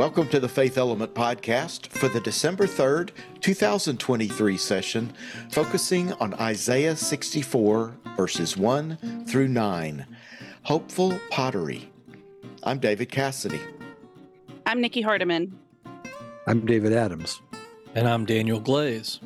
[0.00, 3.10] Welcome to the Faith Element Podcast for the December 3rd,
[3.42, 5.12] 2023 session,
[5.50, 10.06] focusing on Isaiah 64, verses 1 through 9.
[10.62, 11.92] Hopeful Pottery.
[12.62, 13.60] I'm David Cassidy.
[14.64, 15.58] I'm Nikki Hardiman.
[16.46, 17.42] I'm David Adams.
[17.94, 19.20] And I'm Daniel Glaze.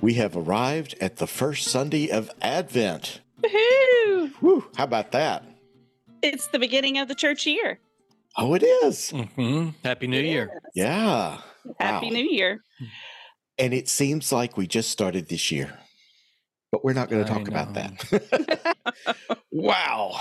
[0.00, 3.20] We have arrived at the first Sunday of Advent.
[3.42, 4.32] Woohoo!
[4.40, 5.44] Whew, how about that?
[6.22, 7.78] It's the beginning of the church year.
[8.36, 9.12] Oh, it is.
[9.12, 9.70] Mm-hmm.
[9.84, 10.60] Happy New Year.
[10.74, 11.38] Yeah.
[11.80, 12.12] Happy Wow.
[12.12, 12.62] New Year.
[13.58, 15.76] And it seems like we just started this year,
[16.70, 18.76] but we're not going to talk about that.
[19.50, 20.20] wow.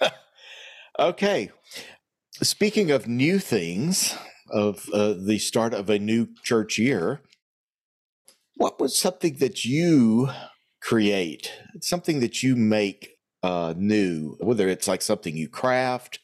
[0.98, 1.50] okay.
[2.40, 4.16] Speaking of new things,
[4.50, 7.22] of uh, the start of a new church year,
[8.56, 10.30] what was something that you
[10.80, 16.18] create, something that you make uh, new, whether it's like something you craft,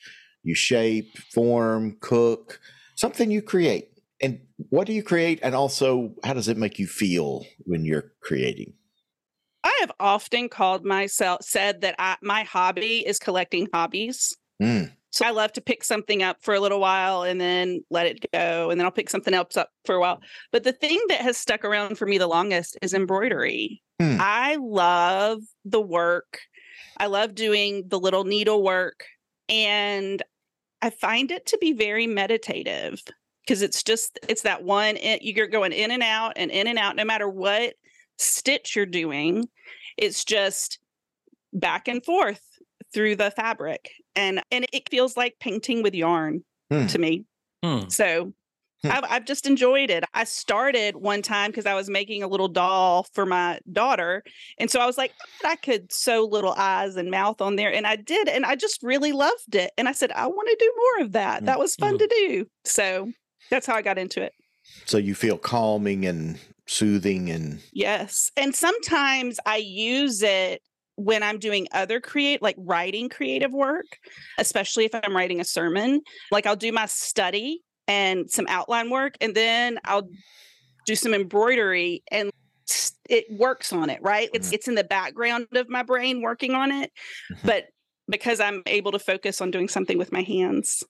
[0.44, 2.60] you shape, form, cook,
[2.94, 3.88] something you create?
[4.22, 5.40] And what do you create?
[5.42, 8.74] And also, how does it make you feel when you're creating?
[9.64, 14.36] I have often called myself, said that I, my hobby is collecting hobbies.
[14.62, 14.92] Mm.
[15.10, 18.26] So I love to pick something up for a little while and then let it
[18.32, 18.70] go.
[18.70, 20.20] And then I'll pick something else up for a while.
[20.50, 23.80] But the thing that has stuck around for me the longest is embroidery.
[24.00, 24.16] Hmm.
[24.18, 26.40] I love the work.
[26.98, 29.04] I love doing the little needlework.
[29.48, 30.20] And
[30.84, 33.02] I find it to be very meditative
[33.42, 36.78] because it's just, it's that one, it, you're going in and out and in and
[36.78, 37.72] out, no matter what
[38.18, 39.48] stitch you're doing.
[39.96, 40.78] It's just
[41.54, 42.42] back and forth
[42.92, 46.86] through the fabric and and it feels like painting with yarn Hmm.
[46.88, 47.24] to me
[47.64, 47.88] Hmm.
[47.88, 48.34] so.
[48.84, 52.48] I've, I've just enjoyed it i started one time because i was making a little
[52.48, 54.22] doll for my daughter
[54.58, 55.12] and so i was like
[55.44, 58.82] i could sew little eyes and mouth on there and i did and i just
[58.82, 61.46] really loved it and i said i want to do more of that Hmm.
[61.46, 61.98] that was fun Mhm.
[61.98, 63.10] to do so
[63.50, 64.32] that's how i got into it
[64.86, 68.30] So you feel calming and soothing and Yes.
[68.36, 70.62] And sometimes I use it
[70.96, 73.98] when I'm doing other create like writing creative work,
[74.38, 76.00] especially if I'm writing a sermon.
[76.30, 80.08] Like I'll do my study and some outline work and then I'll
[80.86, 82.30] do some embroidery and
[83.08, 84.30] it works on it, right?
[84.32, 86.90] It's it's in the background of my brain working on it,
[87.30, 87.46] Mhm.
[87.46, 87.68] but
[88.08, 90.82] because I'm able to focus on doing something with my hands.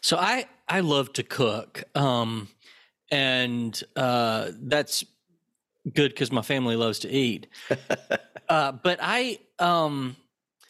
[0.00, 2.48] So I I love to cook, um,
[3.10, 5.04] and uh, that's
[5.92, 7.48] good because my family loves to eat.
[8.48, 10.16] uh, but I um,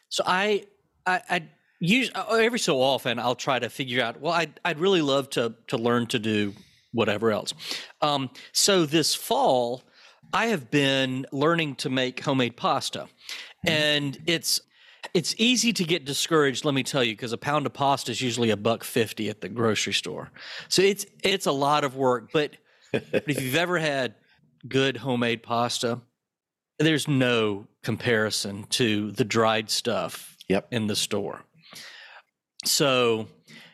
[0.09, 0.67] so I
[1.07, 1.49] I, I
[1.81, 4.21] use uh, every so often I'll try to figure out.
[4.21, 6.55] Well, I'd I'd really love to to learn to do
[6.93, 7.53] whatever else.
[8.01, 9.83] Um, so this fall,
[10.33, 13.09] I have been learning to make homemade pasta,
[13.67, 14.61] and it's
[15.15, 16.65] it's easy to get discouraged.
[16.65, 19.41] Let me tell you, because a pound of pasta is usually a buck fifty at
[19.41, 20.31] the grocery store.
[20.69, 22.31] So it's it's a lot of work.
[22.33, 22.57] But,
[22.93, 24.15] but if you've ever had
[24.69, 26.01] good homemade pasta,
[26.79, 30.69] there's no comparison to the dried stuff Yep.
[30.71, 31.43] in the store.
[32.67, 33.29] So,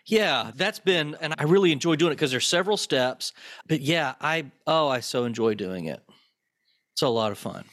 [0.06, 3.32] yeah, that's been, and I really enjoy doing it because there's several steps.
[3.68, 6.02] But yeah, I oh, I so enjoy doing it.
[6.94, 7.64] It's a lot of fun.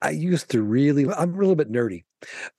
[0.00, 2.04] I used to really, I'm a little bit nerdy,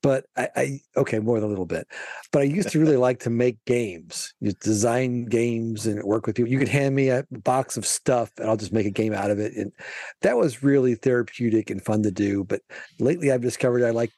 [0.04, 1.88] but I, I okay, more than a little bit.
[2.34, 6.36] But I used to really like to make games, you design games and work with
[6.36, 6.52] people.
[6.52, 9.32] You could hand me a box of stuff and I'll just make a game out
[9.32, 9.54] of it.
[9.56, 9.72] And
[10.22, 12.44] that was really therapeutic and fun to do.
[12.44, 12.62] But
[13.00, 14.12] lately I've discovered I like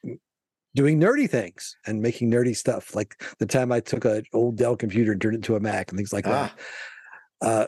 [0.76, 2.96] doing nerdy things and making nerdy stuff.
[2.96, 5.92] Like the time I took an old Dell computer and turned it into a Mac
[5.92, 6.54] and things like that.
[7.42, 7.68] Ah, Uh,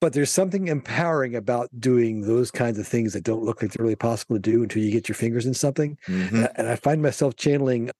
[0.00, 3.82] but there's something empowering about doing those kinds of things that don't look like they're
[3.84, 5.96] really possible to do until you get your fingers in something.
[6.06, 6.44] mhm.
[6.44, 7.90] A- And I find myself channeling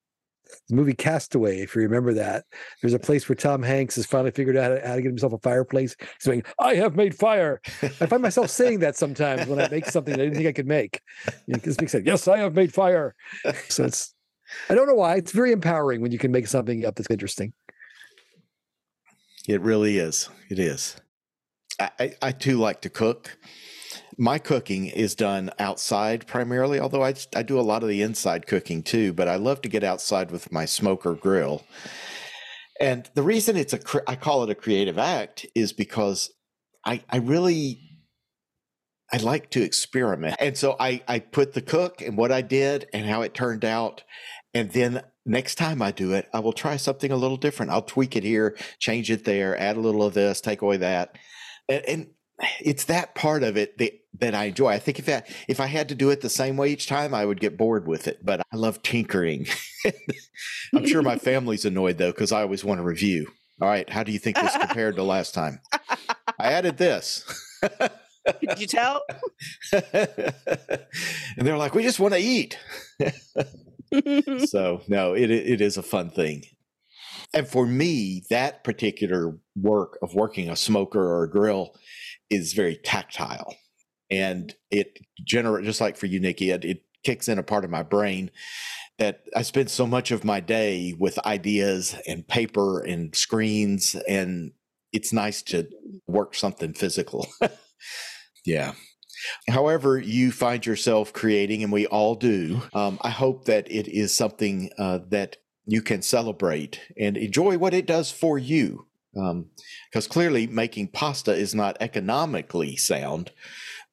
[0.69, 2.45] the movie Castaway, if you remember that.
[2.81, 5.39] There's a place where Tom Hanks has finally figured out how to get himself a
[5.39, 5.97] fireplace.
[5.99, 7.61] He's saying, I have made fire.
[7.83, 10.53] I find myself saying that sometimes when I make something that I didn't think I
[10.53, 11.01] could make.
[11.47, 12.07] This makes sense.
[12.07, 13.15] Yes, I have made fire.
[13.69, 14.15] So it's,
[14.69, 15.17] I don't know why.
[15.17, 17.53] It's very empowering when you can make something up that's interesting.
[19.49, 20.29] It really is.
[20.49, 20.97] It is.
[21.81, 23.37] I, I, I too like to cook.
[24.19, 28.47] My cooking is done outside primarily, although I, I do a lot of the inside
[28.47, 29.13] cooking too.
[29.13, 31.65] But I love to get outside with my smoker grill.
[32.81, 36.31] And the reason it's a I call it a creative act is because
[36.85, 37.81] I I really
[39.13, 40.37] I like to experiment.
[40.41, 43.65] And so I I put the cook and what I did and how it turned
[43.65, 44.03] out
[44.57, 47.73] and then next time I do it, I will try something a little different.
[47.73, 51.19] I'll tweak it here, change it there, add a little of this, take away that.
[51.69, 52.07] And, and
[52.61, 54.69] it's that part of it, the that I enjoy.
[54.69, 57.15] I think if I if I had to do it the same way each time,
[57.15, 58.25] I would get bored with it.
[58.25, 59.47] But I love tinkering.
[60.75, 63.29] I'm sure my family's annoyed though because I always want to review.
[63.61, 65.61] All right, how do you think this compared to last time?
[66.39, 67.25] I added this.
[67.63, 69.03] Did you tell?
[69.73, 70.35] and
[71.39, 72.59] they're like, we just want to eat.
[74.47, 76.43] so no, it it is a fun thing.
[77.33, 81.75] And for me, that particular work of working a smoker or a grill
[82.31, 83.55] is very tactile.
[84.11, 87.71] And it generates, just like for you, Nikki, it, it kicks in a part of
[87.71, 88.31] my brain
[88.99, 94.53] that I spend so much of my day with ideas and paper and screens, and
[94.93, 95.69] it's nice to
[96.07, 97.27] work something physical.
[98.45, 98.73] yeah.
[99.49, 104.17] However, you find yourself creating, and we all do, um, I hope that it is
[104.17, 105.37] something uh, that
[105.67, 108.87] you can celebrate and enjoy what it does for you.
[109.13, 113.33] Because um, clearly, making pasta is not economically sound,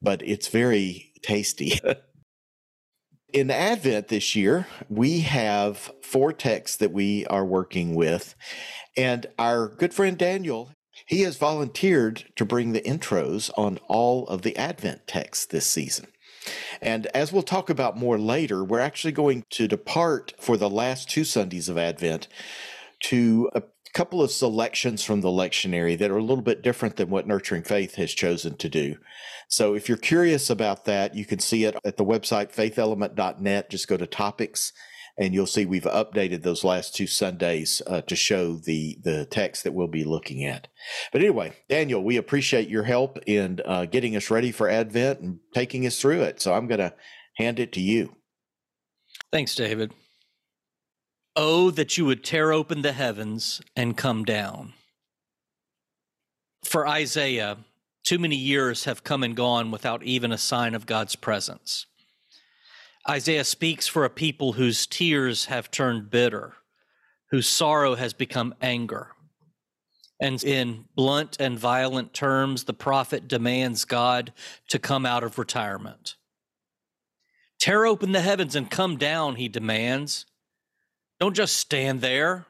[0.03, 1.79] but it's very tasty.
[3.33, 8.35] In Advent this year, we have four texts that we are working with,
[8.95, 10.69] and our good friend Daniel
[11.05, 16.07] he has volunteered to bring the intros on all of the Advent texts this season.
[16.81, 21.09] And as we'll talk about more later, we're actually going to depart for the last
[21.09, 22.27] two Sundays of Advent
[23.05, 23.63] to a
[23.93, 27.63] couple of selections from the lectionary that are a little bit different than what Nurturing
[27.63, 28.97] Faith has chosen to do.
[29.53, 33.69] So if you're curious about that, you can see it at the website faithelement.net.
[33.69, 34.73] Just go to topics
[35.15, 39.63] and you'll see we've updated those last two Sundays uh, to show the the text
[39.63, 40.69] that we'll be looking at.
[41.11, 45.37] But anyway, Daniel, we appreciate your help in uh, getting us ready for Advent and
[45.53, 46.41] taking us through it.
[46.41, 46.95] So I'm going to
[47.37, 48.15] hand it to you.
[49.31, 49.93] Thanks, David.
[51.35, 54.73] Oh, that you would tear open the heavens and come down.
[56.63, 57.59] For Isaiah,
[58.03, 61.85] too many years have come and gone without even a sign of God's presence.
[63.09, 66.53] Isaiah speaks for a people whose tears have turned bitter,
[67.31, 69.11] whose sorrow has become anger.
[70.21, 74.31] And in blunt and violent terms, the prophet demands God
[74.69, 76.15] to come out of retirement.
[77.59, 80.25] Tear open the heavens and come down, he demands.
[81.19, 82.45] Don't just stand there.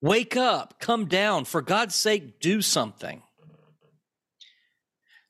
[0.00, 1.44] Wake up, come down.
[1.44, 3.23] For God's sake, do something.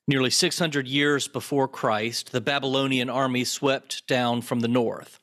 [0.07, 5.19] Nearly 600 years before Christ, the Babylonian army swept down from the north,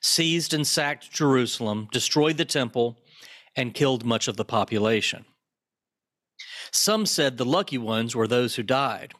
[0.00, 2.98] seized and sacked Jerusalem, destroyed the temple,
[3.54, 5.26] and killed much of the population.
[6.70, 9.12] Some said the lucky ones were those who died,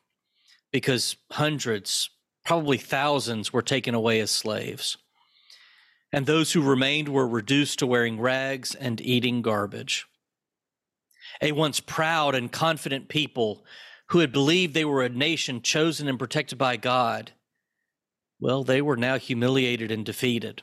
[0.73, 2.09] because hundreds,
[2.45, 4.97] probably thousands, were taken away as slaves.
[6.13, 10.07] And those who remained were reduced to wearing rags and eating garbage.
[11.43, 13.65] A once proud and confident people
[14.09, 17.33] who had believed they were a nation chosen and protected by God,
[18.41, 20.63] well, they were now humiliated and defeated.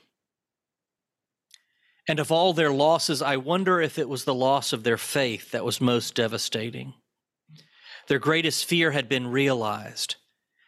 [2.07, 5.51] And of all their losses, I wonder if it was the loss of their faith
[5.51, 6.93] that was most devastating.
[8.07, 10.15] Their greatest fear had been realized.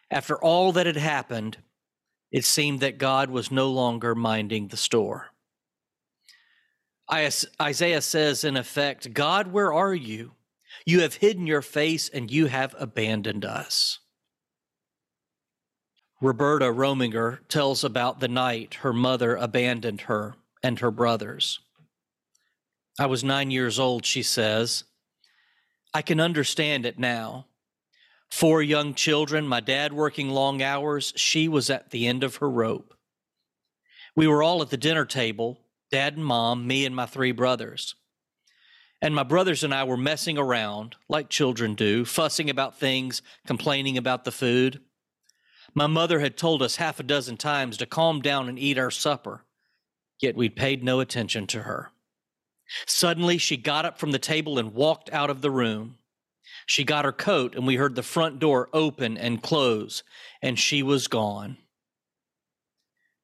[0.10, 1.58] After all that had happened,
[2.32, 5.32] it seemed that God was no longer minding the store.
[7.12, 10.32] Isaiah says, in effect, God, where are you?
[10.86, 14.00] You have hidden your face and you have abandoned us.
[16.22, 21.60] Roberta Rominger tells about the night her mother abandoned her and her brothers.
[22.98, 24.86] I was nine years old, she says.
[25.94, 27.48] I can understand it now.
[28.32, 32.50] Four young children, my dad working long hours, she was at the end of her
[32.50, 32.94] rope.
[34.16, 35.60] We were all at the dinner table
[35.92, 37.94] dad and mom, me and my three brothers.
[39.04, 43.98] And my brothers and I were messing around, like children do, fussing about things, complaining
[43.98, 44.80] about the food.
[45.74, 48.90] My mother had told us half a dozen times to calm down and eat our
[48.90, 49.44] supper,
[50.22, 51.92] yet we paid no attention to her.
[52.88, 55.98] Suddenly, she got up from the table and walked out of the room.
[56.66, 60.04] She got her coat, and we heard the front door open and close,
[60.42, 61.58] and she was gone.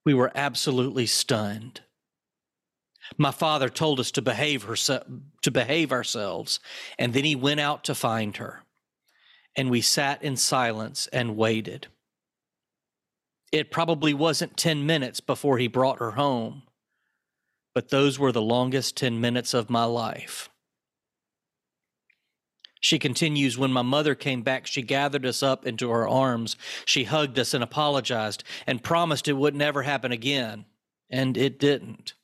[0.04, 1.80] We were absolutely stunned.
[3.18, 6.60] My father told us to behave to behave ourselves,
[6.98, 8.62] and then he went out to find her.
[9.56, 11.88] And we sat in silence and waited.
[13.52, 16.62] It probably wasn't 10 minutes before he brought her home,
[17.74, 20.48] but those were the longest 10 minutes of my life.
[22.80, 26.56] She continues, when my mother came back, she gathered us up into her arms.
[26.86, 30.64] She hugged us and apologized and promised it would never happen again.
[31.10, 32.14] And it didn't.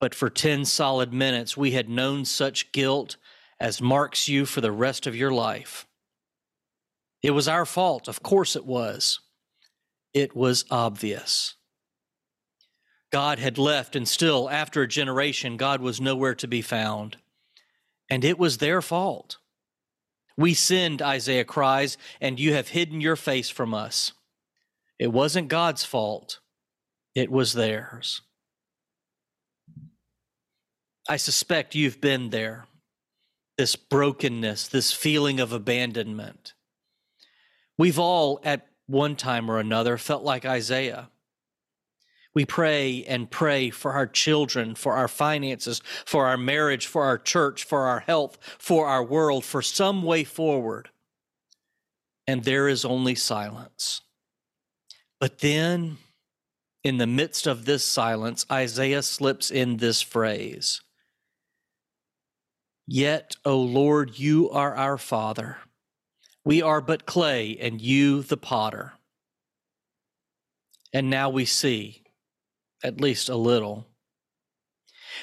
[0.00, 3.16] But for 10 solid minutes, we had known such guilt
[3.58, 5.86] as marks you for the rest of your life.
[7.22, 8.06] It was our fault.
[8.06, 9.20] Of course it was.
[10.14, 11.54] It was obvious.
[13.10, 17.16] God had left, and still, after a generation, God was nowhere to be found.
[18.10, 19.38] And it was their fault.
[20.36, 24.12] We sinned, Isaiah cries, and you have hidden your face from us.
[24.98, 26.38] It wasn't God's fault,
[27.14, 28.22] it was theirs.
[31.08, 32.66] I suspect you've been there.
[33.56, 36.52] This brokenness, this feeling of abandonment.
[37.78, 41.08] We've all, at one time or another, felt like Isaiah.
[42.34, 47.18] We pray and pray for our children, for our finances, for our marriage, for our
[47.18, 50.90] church, for our health, for our world, for some way forward.
[52.26, 54.02] And there is only silence.
[55.18, 55.96] But then,
[56.84, 60.82] in the midst of this silence, Isaiah slips in this phrase
[62.90, 65.58] Yet, O Lord, you are our Father.
[66.42, 68.94] We are but clay, and you the potter.
[70.90, 72.04] And now we see,
[72.82, 73.86] at least a little.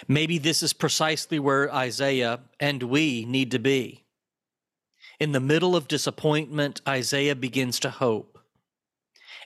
[0.07, 4.03] Maybe this is precisely where Isaiah and we need to be.
[5.19, 8.37] In the middle of disappointment, Isaiah begins to hope.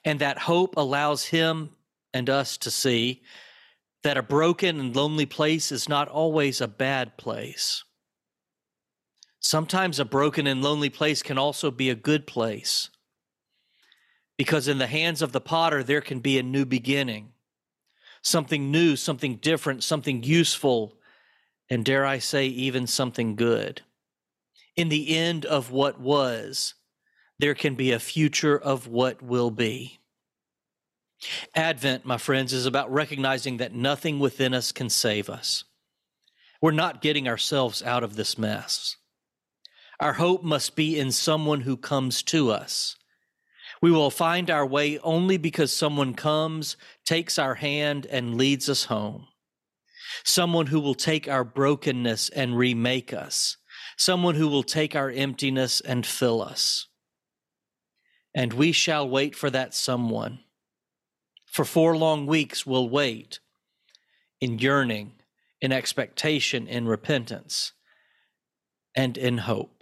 [0.04, 1.70] And that hope allows him
[2.14, 3.22] and us to see
[4.04, 7.86] that a broken and lonely place is not always a bad place.
[9.40, 12.90] Sometimes a broken and lonely place can also be a good place.
[14.38, 17.34] Because in the hands of the potter, there can be a new beginning,
[18.22, 20.98] something new, something different, something useful,
[21.70, 23.82] and dare I say, even something good.
[24.76, 26.76] In the end of what was,
[27.38, 30.00] there can be a future of what will be.
[31.54, 35.66] Advent, my friends, is about recognizing that nothing within us can save us.
[36.62, 38.98] We're not getting ourselves out of this mess.
[40.00, 42.96] Our hope must be in someone who comes to us.
[43.82, 48.86] We will find our way only because someone comes, takes our hand, and leads us
[48.86, 49.28] home.
[50.24, 53.58] Someone who will take our brokenness and remake us.
[53.98, 56.88] Someone who will take our emptiness and fill us.
[58.34, 60.40] And we shall wait for that someone.
[61.46, 63.40] For four long weeks, we'll wait
[64.40, 65.14] in yearning,
[65.62, 67.74] in expectation, in repentance,
[68.96, 69.79] and in hope.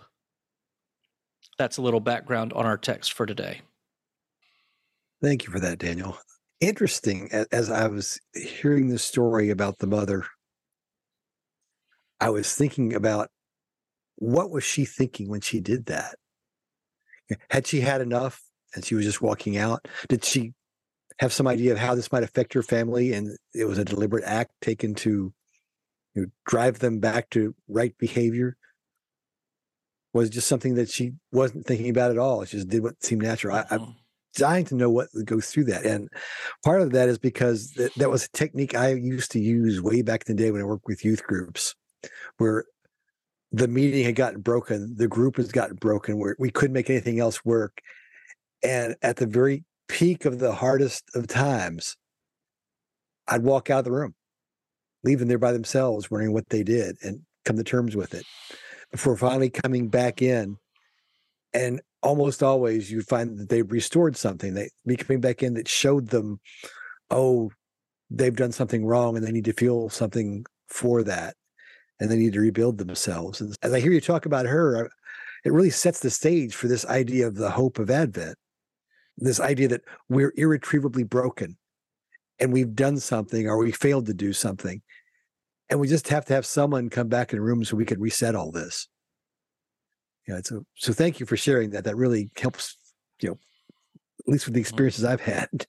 [1.57, 3.61] That's a little background on our text for today.
[5.21, 6.17] Thank you for that, Daniel.
[6.59, 7.29] Interesting.
[7.51, 10.25] As I was hearing the story about the mother,
[12.19, 13.29] I was thinking about
[14.15, 16.15] what was she thinking when she did that?
[17.49, 18.41] Had she had enough
[18.73, 19.87] and she was just walking out?
[20.07, 20.53] Did she
[21.19, 24.23] have some idea of how this might affect her family and it was a deliberate
[24.23, 25.33] act taken to
[26.13, 28.57] you know, drive them back to right behavior?
[30.17, 32.43] Was just something that she wasn't thinking about at all.
[32.43, 33.55] She just did what seemed natural.
[33.55, 33.91] I, am mm-hmm.
[34.35, 35.85] dying to know what goes through that.
[35.85, 36.09] And
[36.65, 40.01] part of that is because that, that was a technique I used to use way
[40.01, 41.75] back in the day when I worked with youth groups,
[42.37, 42.65] where
[43.51, 47.19] the meeting had gotten broken, the group has gotten broken, where we couldn't make anything
[47.19, 47.79] else work.
[48.63, 51.95] And at the very peak of the hardest of times,
[53.27, 54.15] I'd walk out of the room,
[55.03, 58.25] leave them there by themselves, wondering what they did and come to terms with it
[58.91, 60.57] before finally coming back in.
[61.53, 64.53] And almost always you find that they've restored something.
[64.53, 66.39] They coming back in that showed them,
[67.09, 67.51] oh,
[68.09, 71.35] they've done something wrong and they need to feel something for that.
[71.99, 73.41] And they need to rebuild themselves.
[73.41, 74.89] And as I hear you talk about her,
[75.43, 78.37] it really sets the stage for this idea of the hope of Advent.
[79.17, 81.57] This idea that we're irretrievably broken
[82.39, 84.81] and we've done something or we failed to do something
[85.69, 87.99] and we just have to have someone come back in the room so we can
[87.99, 88.87] reset all this.
[90.27, 91.85] Yeah, so so thank you for sharing that.
[91.85, 92.77] That really helps,
[93.21, 93.39] you know,
[94.19, 94.63] at least with the mm-hmm.
[94.63, 95.67] experiences I've had.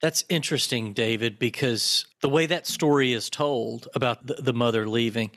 [0.00, 5.32] That's interesting, David, because the way that story is told about the, the mother leaving,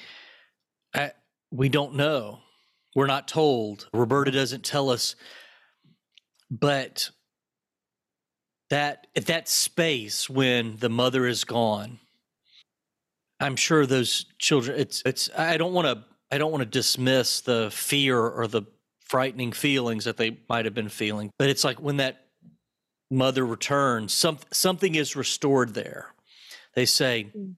[0.93, 1.13] I,
[1.49, 2.39] we don't know.
[2.95, 3.89] We're not told.
[3.93, 5.15] Roberta doesn't tell us.
[6.51, 7.09] But
[8.69, 11.99] that at that space when the mother is gone,
[13.41, 14.79] I'm sure those children.
[14.79, 15.29] It's it's.
[15.35, 16.03] I don't want to.
[16.33, 18.63] I don't want to dismiss the fear or the
[19.01, 22.27] frightening feelings that they might have been feeling, but it's like when that
[23.09, 26.13] mother returns, some something is restored there.
[26.75, 27.55] They say mm.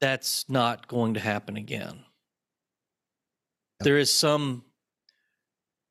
[0.00, 2.00] that's not going to happen again.
[3.80, 4.64] There is some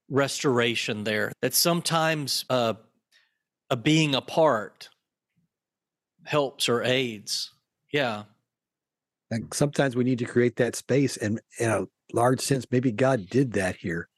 [0.09, 2.73] restoration there that sometimes uh,
[3.69, 4.89] a being apart
[6.25, 7.51] helps or aids
[7.95, 8.23] yeah.
[9.31, 11.15] And sometimes we need to create that space.
[11.15, 14.09] And in a large sense, maybe God did that here.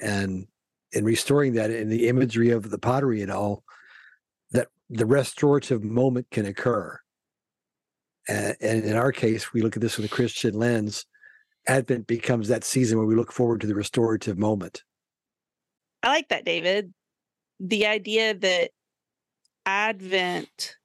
[0.00, 0.46] and
[0.92, 3.62] in restoring that in the imagery of the pottery and all,
[4.52, 6.98] that the restorative moment can occur.
[8.26, 11.04] And, and in our case, we look at this with a Christian lens.
[11.66, 14.82] Advent becomes that season where we look forward to the restorative moment.
[16.02, 16.94] I like that, David.
[17.60, 18.70] The idea that
[19.66, 20.76] Advent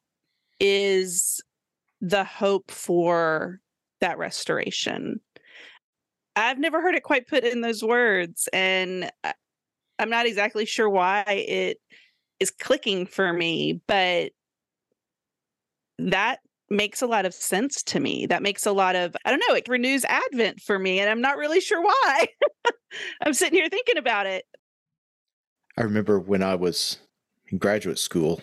[0.60, 1.42] is
[2.04, 3.62] the hope for
[4.02, 5.22] that restoration.
[6.36, 9.10] I've never heard it quite put in those words, and
[9.98, 11.78] I'm not exactly sure why it
[12.42, 14.34] is clicking for me, but
[15.98, 18.26] that makes a lot of sense to me.
[18.26, 21.22] That makes a lot of, I don't know, it renews Advent for me, and I'm
[21.22, 22.28] not really sure why.
[23.22, 24.44] I'm sitting here thinking about it.
[25.78, 26.98] I remember when I was
[27.48, 28.42] in graduate school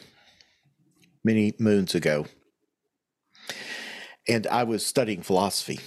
[1.25, 2.25] many moons ago,
[4.31, 5.81] and I was studying philosophy.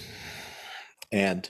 [1.10, 1.48] And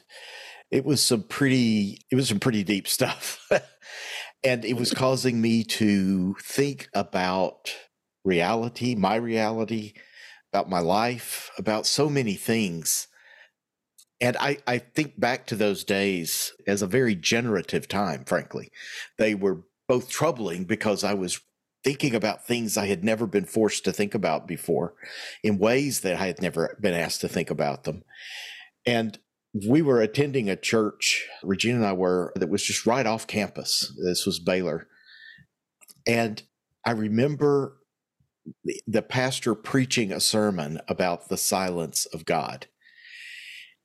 [0.71, 3.47] it was some pretty it was some pretty deep stuff.
[4.45, 7.75] and it was causing me to think about
[8.25, 9.95] reality, my reality,
[10.53, 13.09] about my life, about so many things.
[14.21, 18.71] And I, I think back to those days as a very generative time, frankly.
[19.19, 21.41] They were both troubling because I was
[21.85, 24.95] thinking about things I had never been forced to think about before
[25.43, 28.03] in ways that I had never been asked to think about them.
[28.87, 29.19] And
[29.69, 33.93] we were attending a church, Regina and I were, that was just right off campus.
[34.03, 34.89] This was Baylor.
[36.07, 36.43] And
[36.85, 37.79] I remember
[38.87, 42.67] the pastor preaching a sermon about the silence of God.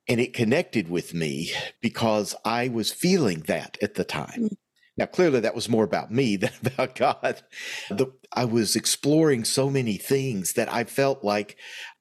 [0.08, 4.48] And it connected with me because I was feeling that at the time.
[4.50, 4.56] Mm.
[5.00, 7.42] Now, clearly, that was more about me than about God.
[7.88, 11.56] The, I was exploring so many things that I felt like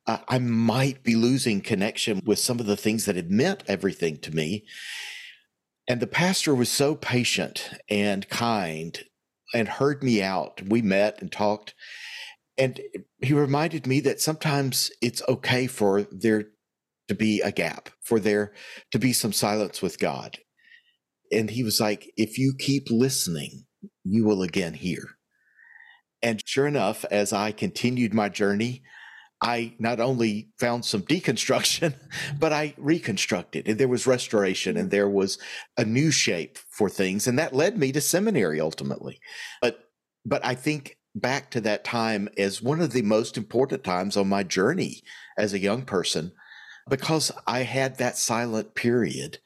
[0.05, 4.17] uh, I might be losing connection with some of the things that had meant everything
[4.17, 4.65] to me.
[5.87, 8.99] And the pastor was so patient and kind
[9.53, 10.61] and heard me out.
[10.67, 11.73] We met and talked.
[12.57, 12.81] And
[13.21, 16.49] he reminded me that sometimes it's okay for there
[17.07, 18.51] to be a gap, for there
[18.91, 20.37] to be some silence with God
[21.31, 23.65] and he was like, if you keep listening,
[24.03, 25.17] you will again hear.
[26.21, 28.83] And sure enough, as I continued my journey,
[29.41, 31.95] I not only found some deconstruction,
[32.37, 35.37] but I reconstructed and there was restoration and there was
[35.77, 37.27] a new shape for things.
[37.27, 39.19] And that led me to seminary ultimately.
[39.61, 39.79] But,
[40.25, 44.27] but I think back to that time as one of the most important times on
[44.27, 45.01] my journey
[45.37, 46.33] as a young person
[46.89, 49.39] because I had that silent period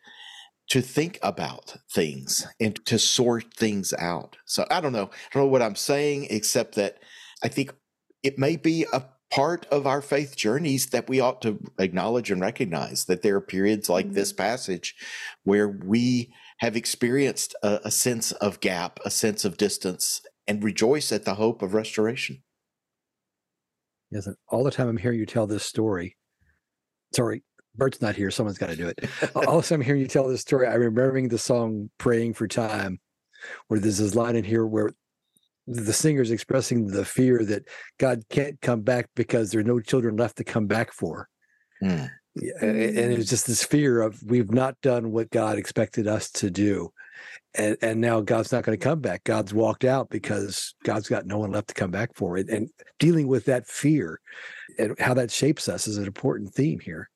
[0.70, 4.38] to think about things and to sort things out.
[4.46, 5.10] So I don't know.
[5.12, 7.00] I don't know what I'm saying, except that
[7.44, 7.74] I think
[8.24, 12.40] it may be a part of our faith journeys that we ought to acknowledge and
[12.40, 14.16] recognize that there are periods like mm-hmm.
[14.16, 14.96] this passage
[15.44, 21.12] where we have experienced a, a sense of gap, a sense of distance, and rejoice
[21.12, 22.44] at the hope of restoration.
[24.12, 26.16] Yes, all the time I'm hearing you tell this story.
[27.16, 27.44] Sorry,
[27.76, 28.32] Bert's not here.
[28.32, 29.10] Someone's got to do it.
[29.48, 30.68] also, I'm hearing you tell this story.
[30.68, 33.00] I'm remembering the song "Praying for Time,"
[33.68, 34.92] where there's this line in here where
[35.66, 40.18] the singer's expressing the fear that God can't come back because there are no children
[40.18, 41.30] left to come back for.
[41.82, 42.10] Mm.
[42.36, 46.92] And it's just this fear of we've not done what God expected us to do.
[47.56, 49.24] And, and now God's not going to come back.
[49.24, 52.50] God's walked out because God's got no one left to come back for it.
[52.50, 54.20] And dealing with that fear
[54.80, 57.10] and how that shapes us is an important theme here.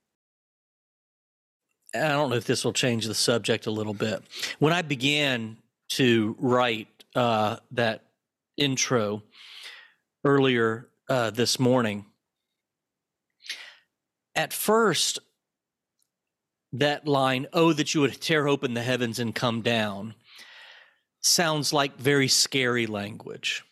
[1.95, 4.21] I don't know if this will change the subject a little bit.
[4.59, 5.57] When I began
[5.89, 8.03] to write uh, that
[8.57, 9.23] intro
[10.25, 12.05] earlier uh, this morning,
[14.35, 15.19] at first,
[16.73, 20.13] that line, oh, that you would tear open the heavens and come down,
[21.21, 23.63] sounds like very scary language,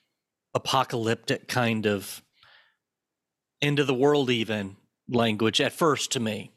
[0.54, 2.24] apocalyptic kind of
[3.62, 4.78] end of the world, even
[5.10, 6.52] language at first to me.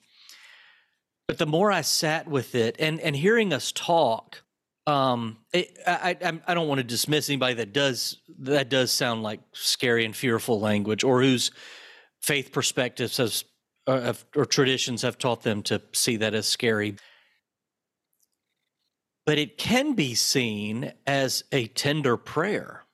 [1.28, 4.42] But the more I sat with it and and hearing us talk,
[4.86, 9.22] um, it, I, I I don't want to dismiss anybody that does that does sound
[9.22, 11.50] like scary and fearful language, or whose
[12.22, 13.44] faith perspectives has,
[13.86, 16.96] uh, or traditions have taught them to see that as scary.
[19.26, 22.84] But it can be seen as a tender prayer.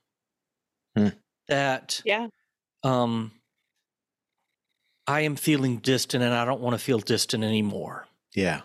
[0.97, 1.09] Hmm.
[1.47, 2.27] That yeah.
[2.83, 3.31] Um,
[5.07, 8.07] I am feeling distant and I don't want to feel distant anymore.
[8.35, 8.63] Yeah.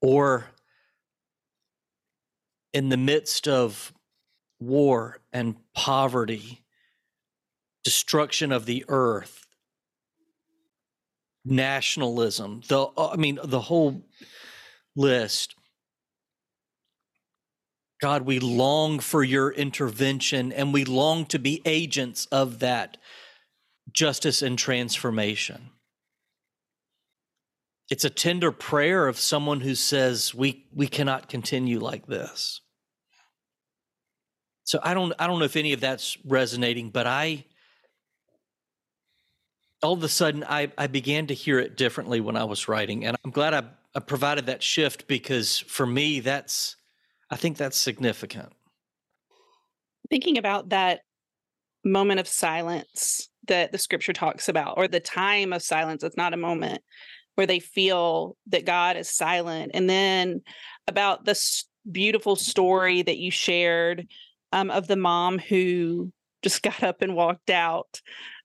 [0.00, 0.46] Or
[2.72, 3.92] in the midst of
[4.60, 6.62] war and poverty,
[7.84, 9.46] destruction of the earth,
[11.44, 14.02] nationalism, the uh, I mean the whole
[14.94, 15.54] list.
[18.00, 22.96] God, we long for your intervention and we long to be agents of that
[23.92, 25.70] justice and transformation.
[27.90, 32.60] It's a tender prayer of someone who says, we, we cannot continue like this.
[34.70, 37.44] So I don't I don't know if any of that's resonating, but I
[39.82, 43.04] all of a sudden I, I began to hear it differently when I was writing.
[43.04, 43.64] And I'm glad I,
[43.96, 46.76] I provided that shift because for me that's
[47.30, 48.52] I think that's significant.
[50.08, 51.00] Thinking about that
[51.84, 56.32] moment of silence that the scripture talks about, or the time of silence, it's not
[56.32, 56.82] a moment
[57.40, 59.70] where they feel that God is silent.
[59.72, 60.42] And then
[60.86, 64.06] about this beautiful story that you shared
[64.52, 68.02] um, of the mom who just got up and walked out.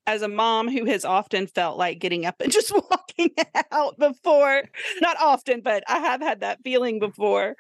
[0.08, 3.32] As a mom who has often felt like getting up and just walking
[3.70, 4.64] out before,
[5.02, 7.58] not often, but I have had that feeling before.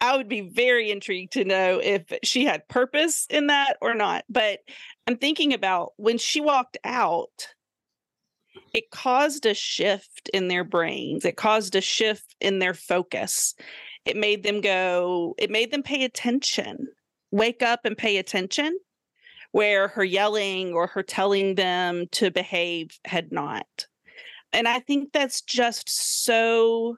[0.00, 4.24] I would be very intrigued to know if she had purpose in that or not.
[4.28, 4.60] But
[5.08, 7.48] I'm thinking about when she walked out,
[8.74, 13.54] it caused a shift in their brains, it caused a shift in their focus.
[14.04, 16.88] It made them go, it made them pay attention
[17.30, 18.78] wake up and pay attention,
[19.52, 23.86] where her yelling or her telling them to behave had not.
[24.52, 26.96] And I think that's just so.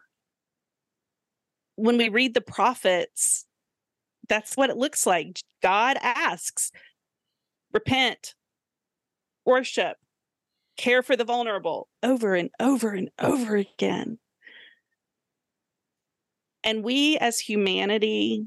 [1.77, 3.47] When we read the prophets,
[4.29, 5.41] that's what it looks like.
[5.63, 6.71] God asks,
[7.73, 8.35] repent,
[9.47, 9.97] worship,
[10.81, 14.19] care for the vulnerable over and over and over again.
[16.65, 18.47] And we as humanity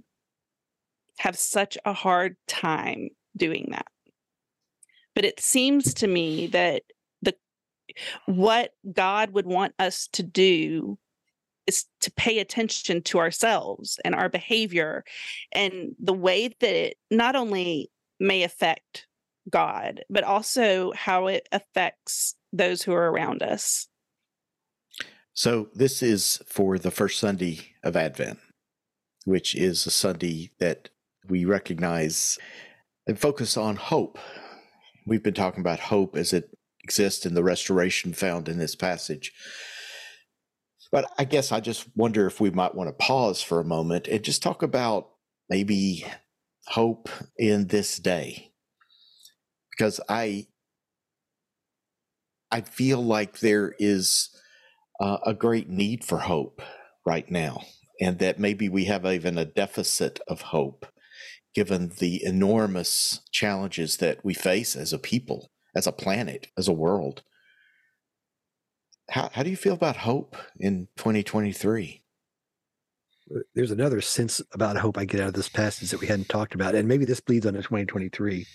[1.19, 3.85] have such a hard time doing that.
[5.13, 6.81] But it seems to me that
[7.21, 7.35] the
[8.25, 10.97] what God would want us to do
[11.67, 15.03] is to pay attention to ourselves and our behavior
[15.51, 19.05] and the way that it not only may affect
[19.49, 23.87] God, but also how it affects those who are around us.
[25.33, 28.39] So, this is for the first Sunday of Advent,
[29.25, 30.89] which is a Sunday that
[31.27, 32.37] we recognize
[33.07, 34.19] and focus on hope.
[35.07, 36.49] We've been talking about hope as it
[36.83, 39.31] exists in the restoration found in this passage.
[40.91, 44.07] But I guess I just wonder if we might want to pause for a moment
[44.07, 45.09] and just talk about
[45.49, 46.05] maybe
[46.67, 48.52] hope in this day.
[49.75, 50.47] Because I
[52.51, 54.29] I feel like there is
[54.99, 56.61] uh, a great need for hope
[57.05, 57.63] right now,
[57.99, 60.85] and that maybe we have even a deficit of hope
[61.53, 66.73] given the enormous challenges that we face as a people, as a planet, as a
[66.73, 67.23] world.
[69.09, 72.03] How, how do you feel about hope in 2023?
[73.33, 76.29] Uh, there's another sense about hope I get out of this passage that we hadn't
[76.29, 78.45] talked about, and maybe this bleeds on to 2023.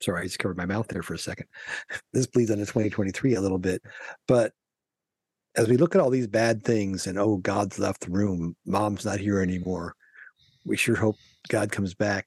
[0.00, 1.46] Sorry, I just covered my mouth there for a second.
[2.12, 3.82] This bleeds into 2023 a little bit,
[4.28, 4.52] but
[5.56, 9.04] as we look at all these bad things and oh, God's left the room, mom's
[9.04, 9.94] not here anymore.
[10.64, 11.16] We sure hope
[11.48, 12.26] God comes back.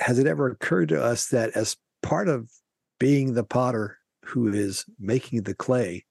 [0.00, 2.50] Has it ever occurred to us that as part of
[2.98, 6.04] being the potter who is making the clay,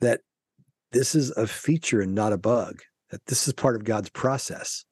[0.00, 0.20] that
[0.92, 4.84] this is a feature and not a bug, that this is part of God's process?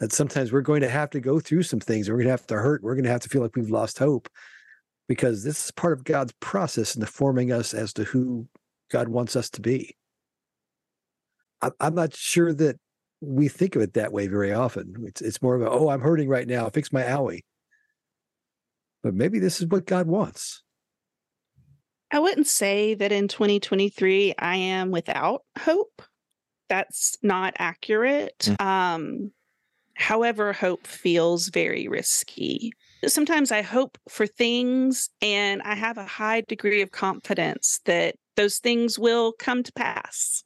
[0.00, 2.46] That sometimes we're going to have to go through some things, we're going to have
[2.48, 4.28] to hurt, we're going to have to feel like we've lost hope
[5.08, 8.48] because this is part of God's process in the forming us as to who
[8.90, 9.96] God wants us to be.
[11.80, 12.76] I'm not sure that
[13.20, 15.04] we think of it that way very often.
[15.06, 17.40] It's it's more of a oh, I'm hurting right now, fix my owie.
[19.02, 20.62] But maybe this is what God wants.
[22.10, 26.02] I wouldn't say that in 2023 I am without hope.
[26.68, 28.38] That's not accurate.
[28.40, 28.60] Mm.
[28.60, 29.32] Um,
[29.96, 32.72] however, hope feels very risky.
[33.06, 38.58] Sometimes I hope for things and I have a high degree of confidence that those
[38.58, 40.42] things will come to pass.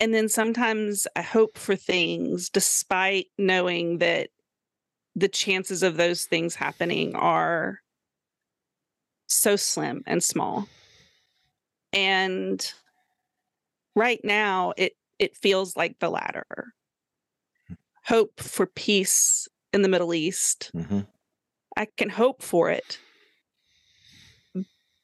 [0.00, 4.30] And then sometimes I hope for things despite knowing that
[5.16, 7.80] the chances of those things happening are
[9.26, 10.68] so slim and small.
[11.92, 12.72] And
[13.94, 16.74] right now it it feels like the latter.
[18.06, 20.70] Hope for peace in the Middle East.
[20.74, 21.00] Mm-hmm.
[21.76, 22.98] I can hope for it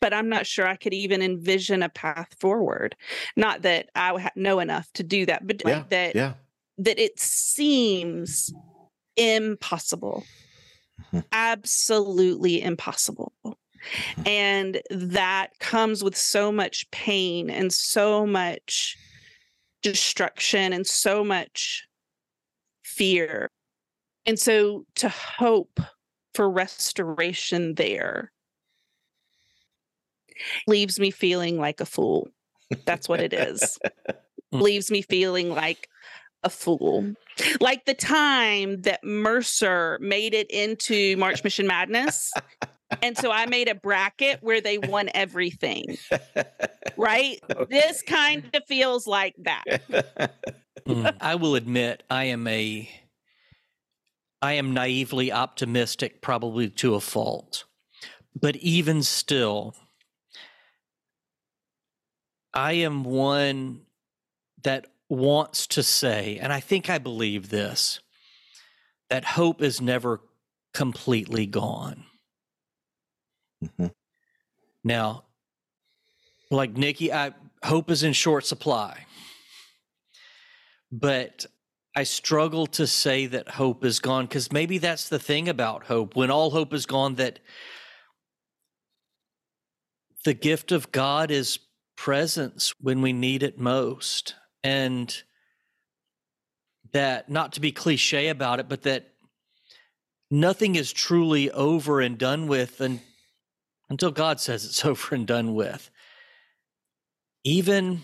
[0.00, 2.96] but I'm not sure I could even envision a path forward.
[3.36, 6.32] Not that I know enough to do that, but yeah, that yeah.
[6.78, 8.52] that it seems
[9.16, 10.24] impossible,
[11.06, 11.20] mm-hmm.
[11.32, 13.32] absolutely impossible.
[13.44, 14.22] Mm-hmm.
[14.26, 18.96] And that comes with so much pain and so much
[19.82, 21.86] destruction and so much
[23.00, 23.48] fear.
[24.26, 25.80] And so to hope
[26.34, 28.30] for restoration there
[30.66, 32.28] leaves me feeling like a fool.
[32.84, 33.78] That's what it is.
[34.52, 34.62] Mm.
[34.62, 35.88] leaves me feeling like
[36.42, 37.14] a fool.
[37.60, 42.32] Like the time that Mercer made it into March Mission Madness.
[43.00, 45.98] And so I made a bracket where they won everything.
[46.96, 47.38] Right?
[47.48, 47.64] Okay.
[47.70, 50.34] This kind of feels like that.
[50.94, 51.16] Mm.
[51.20, 52.88] I will admit I am a
[54.42, 57.64] I am naively optimistic probably to a fault.
[58.38, 59.74] But even still
[62.52, 63.82] I am one
[64.62, 68.00] that wants to say, and I think I believe this,
[69.08, 70.20] that hope is never
[70.72, 72.04] completely gone.
[73.62, 73.88] Mm-hmm.
[74.84, 75.24] Now,
[76.50, 77.32] like Nikki, I
[77.64, 79.06] hope is in short supply.
[80.92, 81.46] But
[81.94, 86.16] I struggle to say that hope is gone because maybe that's the thing about hope.
[86.16, 87.40] When all hope is gone, that
[90.24, 91.58] the gift of God is
[91.96, 94.34] presence when we need it most.
[94.62, 95.22] And
[96.92, 99.10] that, not to be cliche about it, but that
[100.30, 103.00] nothing is truly over and done with and,
[103.88, 105.90] until God says it's over and done with.
[107.44, 108.02] Even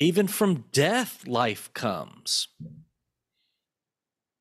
[0.00, 2.48] even from death life comes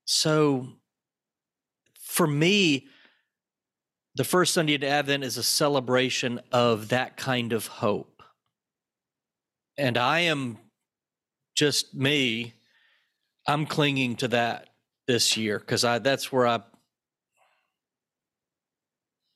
[0.06, 0.68] so
[2.00, 2.88] for me
[4.20, 8.22] the first Sunday of Advent is a celebration of that kind of hope.
[9.78, 10.58] And I am
[11.56, 12.54] just me.
[13.48, 14.68] I'm clinging to that
[15.08, 16.60] this year because I that's where I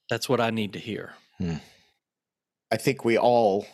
[0.10, 1.14] that's what I need to hear.
[1.38, 1.56] Hmm.
[2.72, 3.66] I think we all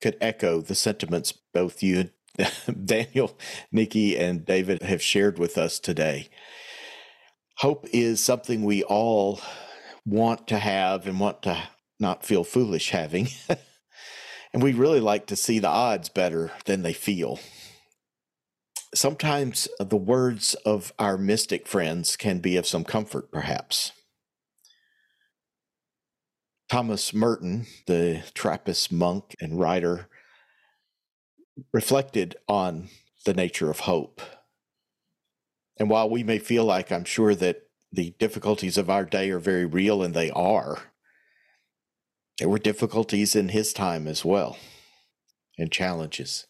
[0.00, 2.10] could echo the sentiments both you,
[2.84, 3.36] Daniel,
[3.72, 6.28] Nikki, and David have shared with us today.
[7.58, 9.40] Hope is something we all
[10.04, 13.28] want to have and want to not feel foolish having.
[14.52, 17.40] and we really like to see the odds better than they feel.
[18.94, 23.92] Sometimes the words of our mystic friends can be of some comfort, perhaps.
[26.68, 30.08] Thomas Merton, the Trappist monk and writer,
[31.72, 32.88] reflected on
[33.24, 34.20] the nature of hope.
[35.78, 39.38] And while we may feel like I'm sure that the difficulties of our day are
[39.38, 40.92] very real, and they are.
[42.38, 44.58] There were difficulties in his time as well,
[45.56, 46.46] and challenges.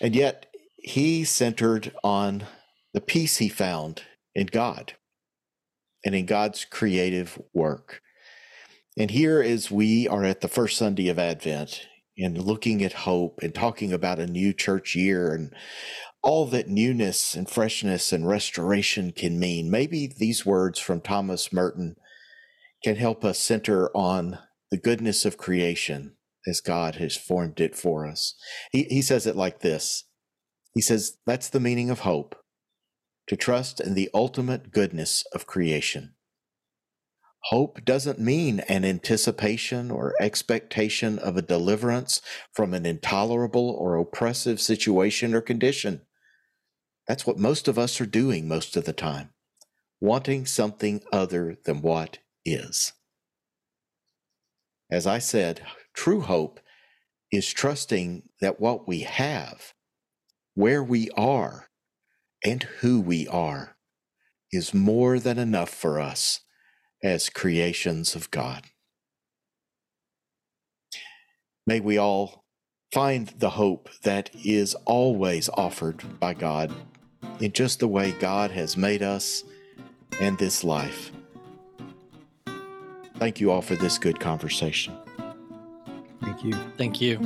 [0.00, 2.44] And yet, he centered on
[2.92, 4.02] the peace he found
[4.34, 4.94] in God
[6.04, 8.02] and in God's creative work.
[8.96, 11.86] And here, as we are at the first Sunday of Advent
[12.18, 15.54] and looking at hope and talking about a new church year and
[16.22, 19.70] all that newness and freshness and restoration can mean.
[19.70, 21.96] Maybe these words from Thomas Merton
[22.84, 24.38] can help us center on
[24.70, 28.34] the goodness of creation as God has formed it for us.
[28.72, 30.04] He, he says it like this
[30.74, 32.36] He says, That's the meaning of hope,
[33.28, 36.14] to trust in the ultimate goodness of creation.
[37.46, 42.20] Hope doesn't mean an anticipation or expectation of a deliverance
[42.52, 46.02] from an intolerable or oppressive situation or condition.
[47.08, 49.30] That's what most of us are doing most of the time,
[50.00, 52.92] wanting something other than what is.
[54.88, 55.62] As I said,
[55.94, 56.60] true hope
[57.32, 59.74] is trusting that what we have,
[60.54, 61.70] where we are,
[62.44, 63.76] and who we are
[64.52, 66.40] is more than enough for us
[67.02, 68.64] as creations of God.
[71.66, 72.44] May we all
[72.92, 76.72] find the hope that is always offered by God
[77.40, 79.44] in just the way God has made us
[80.20, 81.10] and this life.
[83.16, 84.94] Thank you all for this good conversation.
[86.20, 86.52] Thank you.
[86.76, 87.18] Thank you.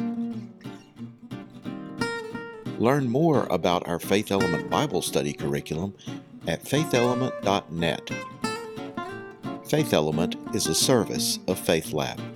[2.79, 5.95] Learn more about our Faith Element Bible study curriculum
[6.47, 8.11] at faithelement.net.
[9.69, 12.36] Faith Element is a service of Faith Lab.